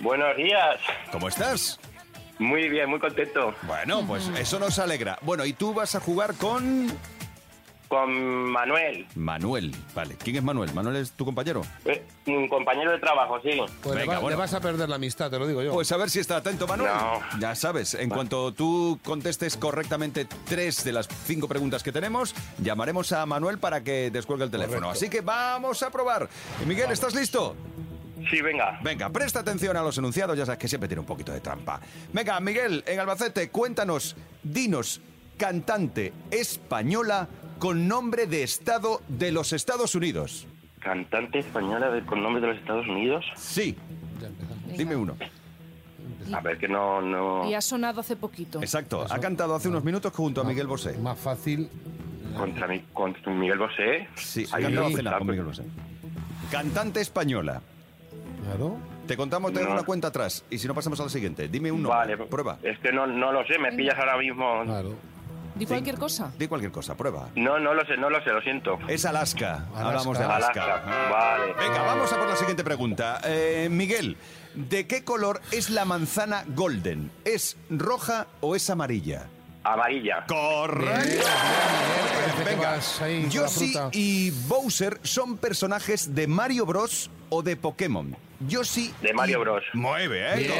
[0.00, 0.80] Buenos días.
[1.12, 1.78] ¿Cómo estás?
[2.38, 3.54] Muy bien, muy contento.
[3.62, 5.18] Bueno, pues eso nos alegra.
[5.22, 6.88] Bueno, y tú vas a jugar con...
[7.88, 9.74] Con Manuel, Manuel.
[9.94, 10.72] Vale, ¿quién es Manuel?
[10.74, 11.62] ¿Manuel es tu compañero?
[11.86, 13.58] eh, un compañero de trabajo, sí.
[13.82, 14.36] Pues le, Venga, le bueno.
[14.36, 15.72] vas a perder la amistad, te lo digo yo.
[15.72, 16.92] Pues a ver si está atento, Manuel.
[16.92, 17.20] No.
[17.40, 23.10] Ya sabes, en cuanto tú contestes correctamente tres de las cinco preguntas que tenemos, llamaremos
[23.12, 24.90] a Manuel para que descuelgue el teléfono.
[24.90, 26.28] Así que vamos a probar.
[26.66, 27.56] Miguel, ¿estás listo?
[28.28, 28.78] Sí, venga.
[28.82, 31.80] Venga, presta atención a los enunciados, ya sabes que siempre tiene un poquito de trampa.
[32.12, 35.00] Venga, Miguel, en Albacete, cuéntanos, dinos,
[35.38, 40.46] cantante española con nombre de Estado de los Estados Unidos.
[40.80, 43.24] Cantante española de- con nombre de los Estados Unidos.
[43.36, 43.76] Sí,
[44.76, 45.16] dime uno.
[46.32, 47.00] A ver, que no...
[47.00, 47.48] no...
[47.48, 48.60] Y ha sonado hace poquito.
[48.60, 50.96] Exacto, ha cantado hace unos minutos junto a Miguel Bosé.
[50.98, 51.68] Más fácil.
[52.36, 54.08] Contra, mi, contra Miguel Bosé.
[54.14, 55.64] Sí, ha Ahí cantado hace nada con pues, Miguel Bosé.
[56.50, 57.62] Cantante española.
[58.44, 58.76] Claro.
[59.06, 59.72] Te contamos de No.
[59.72, 61.48] una cuenta atrás y si no pasamos a la siguiente.
[61.48, 61.98] Dime un nombre.
[61.98, 62.58] Vale, Prueba.
[62.62, 64.62] Es que no, no lo sé, me pillas ahora mismo.
[64.64, 64.94] Claro.
[65.58, 66.30] Di cualquier cosa.
[66.38, 67.28] Di cualquier cosa, prueba.
[67.34, 68.78] No, no lo sé, no lo sé, lo siento.
[68.88, 69.66] Es Alaska.
[69.74, 69.80] Alaska.
[69.88, 70.64] Hablamos de Alaska.
[70.64, 71.52] Alaska, vale.
[71.58, 73.20] Venga, vamos a por la siguiente pregunta.
[73.24, 74.16] Eh, Miguel,
[74.54, 77.10] ¿de qué color es la manzana golden?
[77.24, 79.26] ¿Es roja o es amarilla?
[79.64, 80.24] Amarilla.
[80.26, 81.26] Correcto.
[82.44, 82.78] Venga,
[83.28, 88.16] Yoshi y Bowser son personajes de Mario Bros o de Pokémon.
[88.46, 89.64] Yoshi De Mario y- Bros.
[89.74, 90.36] Mueve, ¿eh?
[90.36, 90.52] Bien,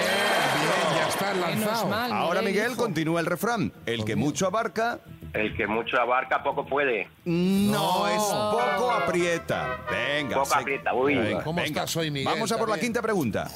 [1.37, 1.87] lanzado.
[1.89, 2.83] mal, Ahora Miguel hijo.
[2.83, 3.73] continúa el refrán.
[3.87, 5.01] El que mucho abarca
[5.33, 7.09] El que mucho abarca, poco puede.
[7.25, 9.77] no, es poco aprieta.
[9.91, 10.35] Venga.
[10.37, 11.15] Poco se- aprieta, uy.
[11.17, 11.81] Venga, ¿Cómo venga.
[11.83, 12.27] estás hoy, Miguel?
[12.33, 13.51] Vamos a por la quinta pregunta.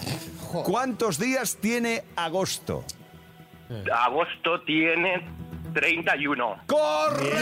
[0.65, 2.85] ¿Cuántos días tiene agosto?
[3.91, 5.25] Agosto tiene
[5.73, 6.61] 31.
[6.67, 7.37] ¡Correcto!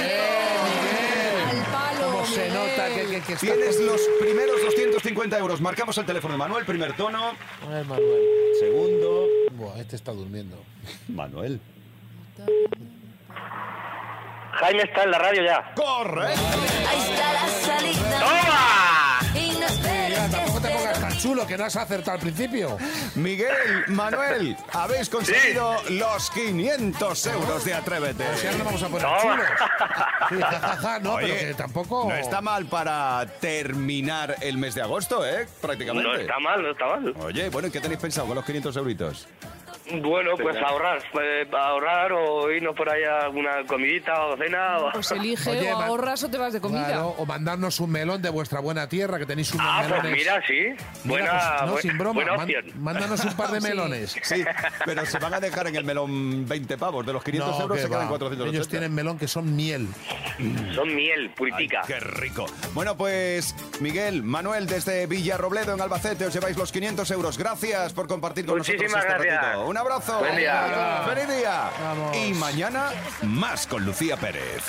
[1.50, 2.12] Al palo.
[2.12, 2.54] ¿Cómo se Miguel.
[2.54, 3.46] nota que, que, que está...
[3.46, 5.60] Tienes los primeros 250 euros.
[5.60, 7.32] Marcamos el teléfono de Manuel, primer tono.
[7.62, 8.22] Manuel.
[8.58, 9.26] Segundo.
[9.52, 10.62] Buah, este está durmiendo.
[11.08, 11.60] Manuel.
[14.52, 15.72] Jaime está en la radio ya.
[15.74, 16.40] ¡Correcto!
[16.88, 18.20] Ahí está la salida.
[18.20, 18.79] ¡Toma!
[21.20, 22.76] Chulo que no has acertado al principio.
[23.14, 28.24] Miguel, Manuel, habéis conseguido los 500 euros de Atrévete.
[28.36, 29.20] Si ahora nos vamos a poner No.
[29.20, 29.46] chulos.
[30.30, 32.08] Sí, ja, ja, ja, no, Oye, pero que tampoco...
[32.08, 35.46] No está mal para terminar el mes de agosto, ¿eh?
[35.60, 36.08] Prácticamente.
[36.08, 37.14] No está mal, no está mal.
[37.20, 39.28] Oye, bueno, ¿y qué tenéis pensado con los 500 euritos?
[40.02, 44.78] Bueno, pues ahorrar, eh, ahorrar o irnos por ahí a alguna comidita o cena.
[44.78, 44.92] O...
[44.92, 46.86] Pues elige Oye, o ahorras o te vas de comida.
[46.86, 50.00] Claro, o mandarnos un melón de vuestra buena tierra, que tenéis unos Ah, melones.
[50.02, 50.54] pues mira, sí.
[50.54, 52.12] Mira, Buena, pues, no, buen- sin broma.
[52.24, 52.64] buena opción.
[52.76, 54.16] mándanos un par de melones.
[54.22, 54.44] Sí,
[54.84, 57.04] pero se van a dejar en el melón 20 pavos.
[57.04, 58.08] De los 500 No, euros se quedan va.
[58.08, 58.56] 480.
[58.56, 59.88] Ellos tienen melón que son miel.
[60.74, 61.82] Son miel, Ay, puritica.
[61.86, 62.46] qué rico.
[62.74, 67.38] Bueno, pues Miguel, Manuel, desde Villarrobledo, en Albacete, os lleváis los 500 euros.
[67.38, 69.44] Gracias por compartir con Muchísimas nosotros este gracias.
[69.52, 69.66] ratito.
[69.80, 70.18] Abrazo.
[70.18, 71.02] Buen día.
[71.06, 71.70] ¡Feliz día!
[71.82, 72.16] Vamos.
[72.16, 72.90] Y mañana,
[73.22, 74.62] más con Lucía Pérez.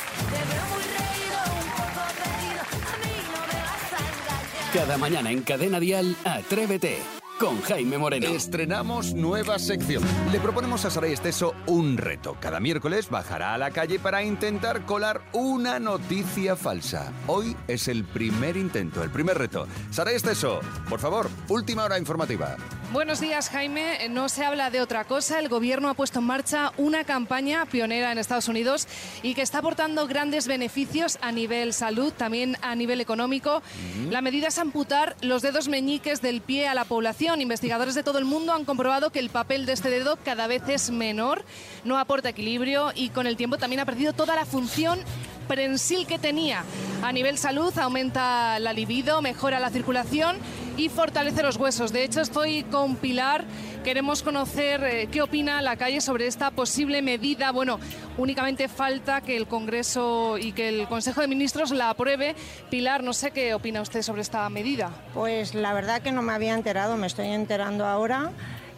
[4.73, 6.99] Cada mañana en Cadena Dial, Atrévete
[7.41, 8.27] con Jaime Moreno.
[8.27, 10.03] Estrenamos nueva sección.
[10.31, 12.37] Le proponemos a Saray Esteso un reto.
[12.39, 17.11] Cada miércoles bajará a la calle para intentar colar una noticia falsa.
[17.25, 19.67] Hoy es el primer intento, el primer reto.
[19.89, 22.57] Saray Esteso, por favor, última hora informativa.
[22.91, 24.09] Buenos días, Jaime.
[24.09, 25.39] No se habla de otra cosa.
[25.39, 28.85] El gobierno ha puesto en marcha una campaña pionera en Estados Unidos
[29.23, 33.63] y que está aportando grandes beneficios a nivel salud, también a nivel económico.
[34.09, 37.39] La medida es amputar los dedos meñiques del pie a la población.
[37.39, 40.63] Investigadores de todo el mundo han comprobado que el papel de este dedo cada vez
[40.67, 41.45] es menor,
[41.85, 44.99] no aporta equilibrio y con el tiempo también ha perdido toda la función
[45.47, 46.65] prensil que tenía.
[47.03, 50.37] A nivel salud aumenta la libido, mejora la circulación
[50.81, 51.93] y fortalece los huesos.
[51.93, 53.45] De hecho, estoy con Pilar.
[53.83, 57.51] Queremos conocer eh, qué opina la calle sobre esta posible medida.
[57.51, 57.79] Bueno,
[58.17, 62.35] únicamente falta que el Congreso y que el Consejo de Ministros la apruebe.
[62.71, 64.89] Pilar, no sé qué opina usted sobre esta medida.
[65.13, 68.31] Pues la verdad que no me había enterado, me estoy enterando ahora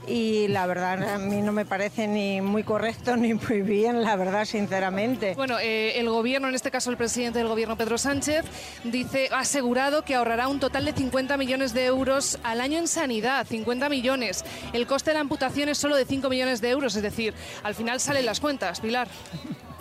[0.07, 4.15] y la verdad a mí no me parece ni muy correcto ni muy bien, la
[4.15, 5.33] verdad, sinceramente.
[5.35, 8.45] Bueno, eh, el gobierno, en este caso el presidente del gobierno Pedro Sánchez,
[8.83, 12.87] dice, ha asegurado que ahorrará un total de 50 millones de euros al año en
[12.87, 14.43] sanidad, 50 millones.
[14.73, 17.75] El coste de la amputación es solo de 5 millones de euros, es decir, al
[17.75, 19.07] final salen las cuentas, Pilar.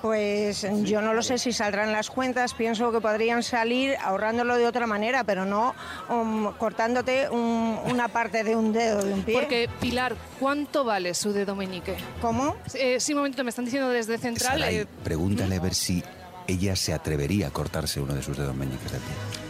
[0.02, 4.66] Pues yo no lo sé si saldrán las cuentas, pienso que podrían salir ahorrándolo de
[4.66, 5.74] otra manera, pero no
[6.10, 9.34] um, cortándote un- una parte de un dedo de un pie.
[9.34, 11.94] Porque, Pilar, ¿cuánto vale su dedo meñique?
[12.20, 12.56] ¿Cómo?
[12.74, 14.58] Eh, sí, un momento, me están diciendo desde Central...
[14.58, 16.02] Saray, eh, pregúntale a ver si
[16.48, 19.41] ella se atrevería a cortarse uno de sus dedos meñiques del pie.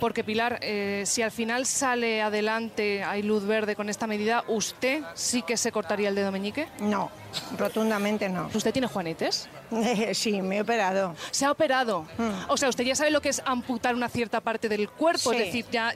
[0.00, 5.02] Porque Pilar, eh, si al final sale adelante, hay luz verde con esta medida, ¿usted
[5.14, 6.68] sí que se cortaría el dedo meñique?
[6.80, 7.10] No,
[7.56, 8.50] rotundamente no.
[8.52, 9.48] ¿Usted tiene juanetes?
[10.14, 11.14] sí, me he operado.
[11.30, 12.06] Se ha operado.
[12.48, 15.36] O sea, usted ya sabe lo que es amputar una cierta parte del cuerpo, Sí.
[15.36, 15.94] es decir, ya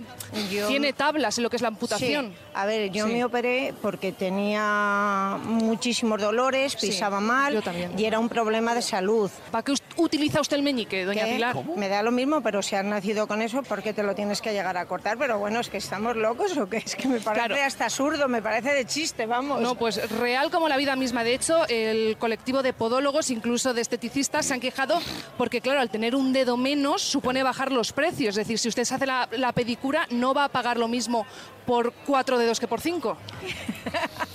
[0.51, 2.29] Yo- tiene tablas en lo que es la amputación.
[2.31, 2.37] Sí.
[2.55, 3.13] A ver, yo Sí.
[3.13, 7.99] me operé porque tenía muchísimos dolores, pisaba mal yo también.
[7.99, 9.31] y era un problema de salud.
[9.51, 11.33] ¿Para qué utiliza usted el meñique, doña ¿Qué?
[11.35, 11.57] Pilar?
[11.77, 14.41] Me da lo mismo, pero si has nacido con eso, ¿por qué te lo tienes
[14.41, 15.19] que llegar a cortar?
[15.19, 16.79] Pero bueno, es que estamos locos o qué?
[16.79, 17.63] Es que me parece Claro.
[17.65, 19.61] hasta absurdo, me parece de chiste, vamos.
[19.61, 21.25] No, pues real como la vida misma.
[21.25, 25.01] De hecho, el colectivo de podólogos, incluso de esteticistas, se han quejado
[25.37, 28.31] porque, claro, al tener un dedo menos supone bajar los precios.
[28.31, 31.27] Es decir, si usted se hace la, la pedicura, no va a pagar lo mismo
[31.67, 33.17] por cuatro dedos que por cinco.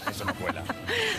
[0.10, 0.64] Eso no cuela.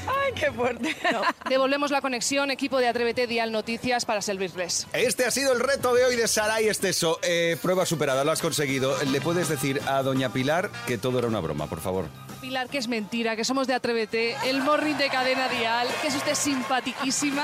[0.07, 0.97] Ay, qué fuerte.
[1.13, 1.23] No.
[1.49, 4.87] Devolvemos la conexión, equipo de Atrévete Dial Noticias para servirles.
[4.93, 7.19] Este ha sido el reto de hoy de Saray Esteso.
[7.23, 8.97] Eh, prueba superada, lo has conseguido.
[9.05, 12.07] ¿Le puedes decir a doña Pilar que todo era una broma, por favor?
[12.45, 16.15] Pilar, que es mentira, que somos de Atrévete, el morning de cadena dial, que es
[16.15, 17.43] usted simpaticísima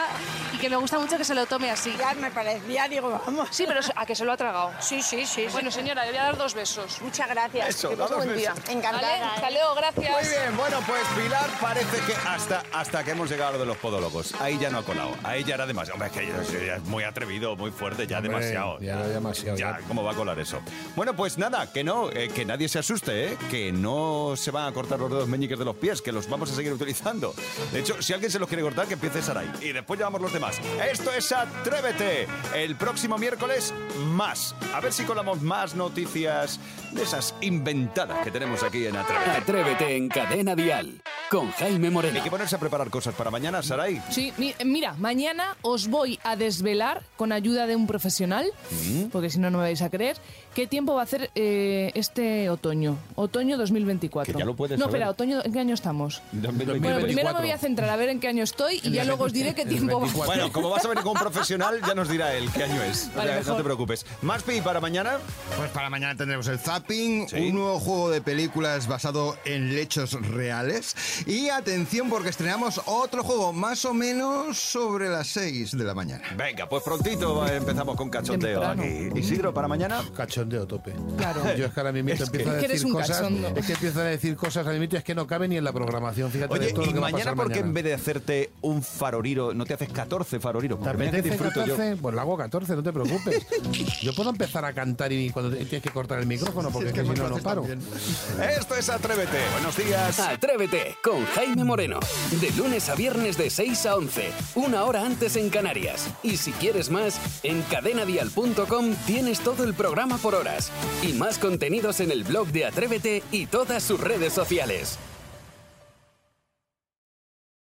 [0.54, 1.90] y que me gusta mucho que se lo tome así.
[1.98, 3.48] Ya me parecía, digo, vamos.
[3.50, 4.72] Sí, pero a que se lo ha tragado.
[4.78, 5.46] Sí, sí, sí.
[5.52, 7.00] Bueno, señora, le voy a dar dos besos.
[7.00, 7.68] Muchas gracias.
[7.70, 8.52] Eso, Que da buen día.
[8.68, 9.00] Encantada.
[9.10, 10.12] Vale, hasta luego, gracias.
[10.12, 13.66] Muy bien, bueno, pues Pilar parece que hasta, hasta que hemos llegado a lo de
[13.66, 14.34] los podólogos.
[14.38, 15.16] Ahí ya no ha colado.
[15.24, 15.94] Ahí ya era demasiado.
[15.94, 18.78] Hombre, es que ya- ya es muy atrevido, muy fuerte, ya Hombre, demasiado.
[18.80, 19.86] ya demasiado, Ya, ya.
[19.88, 20.60] ¿cómo va a colar eso?
[20.94, 23.38] Bueno, pues nada, que no, eh, que nadie se asuste, ¿eh?
[23.50, 26.50] Que no se van a cortar los dedos meñiques de los pies, que los vamos
[26.50, 27.34] a seguir utilizando.
[27.72, 29.50] De hecho, si alguien se los quiere cortar, que empiece Saray.
[29.60, 30.58] Y después llevamos los demás.
[30.90, 32.26] Esto es Atrévete.
[32.54, 33.72] El próximo miércoles,
[34.06, 34.54] más.
[34.74, 36.58] A ver si colamos más noticias
[36.92, 39.30] de esas inventadas que tenemos aquí en Atrévete.
[39.30, 42.16] Atrévete en Cadena Dial con Jaime Moreno.
[42.16, 44.02] Hay que ponerse a preparar cosas para mañana, Saray.
[44.10, 49.04] Sí, mi- mira, mañana os voy a desvelar con ayuda de un profesional, Mm.
[49.10, 50.16] porque si no, no me vais a creer,
[50.54, 54.32] qué tiempo va a hacer eh, este otoño, otoño 2024.
[54.34, 54.96] Que ya lo puedes No, saber.
[55.00, 56.22] espera, otoño, ¿en qué año estamos?
[56.32, 59.24] Bueno, primero me voy a centrar a ver en qué año estoy y ya luego
[59.24, 60.26] os diré qué tiempo va a hacer.
[60.26, 63.10] Bueno, como vas a venir con un profesional, ya nos dirá él qué año es.
[63.14, 63.56] O Vale, sea, no mejor.
[63.56, 64.06] te preocupes.
[64.22, 65.18] Más pi para mañana.
[65.56, 67.36] Pues para mañana tendremos el Zapping, Sí.
[67.36, 70.94] un nuevo juego de películas basado en hechos reales
[71.26, 76.24] Y atención porque estrenamos otro juego más o menos sobre las 6 de la mañana.
[76.36, 78.82] Venga, pues prontito eh, empezamos con cachondeo Temprano.
[78.82, 79.18] aquí.
[79.20, 80.02] Isidro, para mañana.
[80.40, 80.92] Cachondeo tope.
[81.18, 81.42] Claro.
[81.56, 83.16] Yo es que ahora mismo Es que- empiezo a Es decir un cosas.
[83.18, 83.48] cachondo.
[83.54, 85.72] Es que empiezo a decir cosas al mismo es que no cabe ni en la
[85.72, 86.30] programación.
[86.30, 88.82] Fíjate Oye, de todo y lo que mañana, ¿por qué en vez de hacerte un
[88.82, 90.78] faroriro, no te haces 14 faroriros?
[90.78, 91.76] ¿Te que apetece disfruto yo.
[91.76, 91.96] 14?
[92.00, 93.46] Pues lo hago 14, no te preocupes.
[94.02, 96.94] Yo puedo empezar a cantar y cuando te- tienes que cortar el micrófono porque es
[96.94, 97.64] que si no, no paro.
[97.66, 99.38] Esto es Atrévete.
[99.52, 100.18] Buenos días.
[100.20, 102.00] Atrévete con Jaime Moreno.
[102.40, 106.08] De lunes a viernes de 6 a 11, una hora antes en Canarias.
[106.22, 110.70] Y si quieres más, en cadenadial.com tienes todo el programa horas.
[111.02, 114.98] Y más contenidos en el blog de Atrévete y todas sus redes sociales.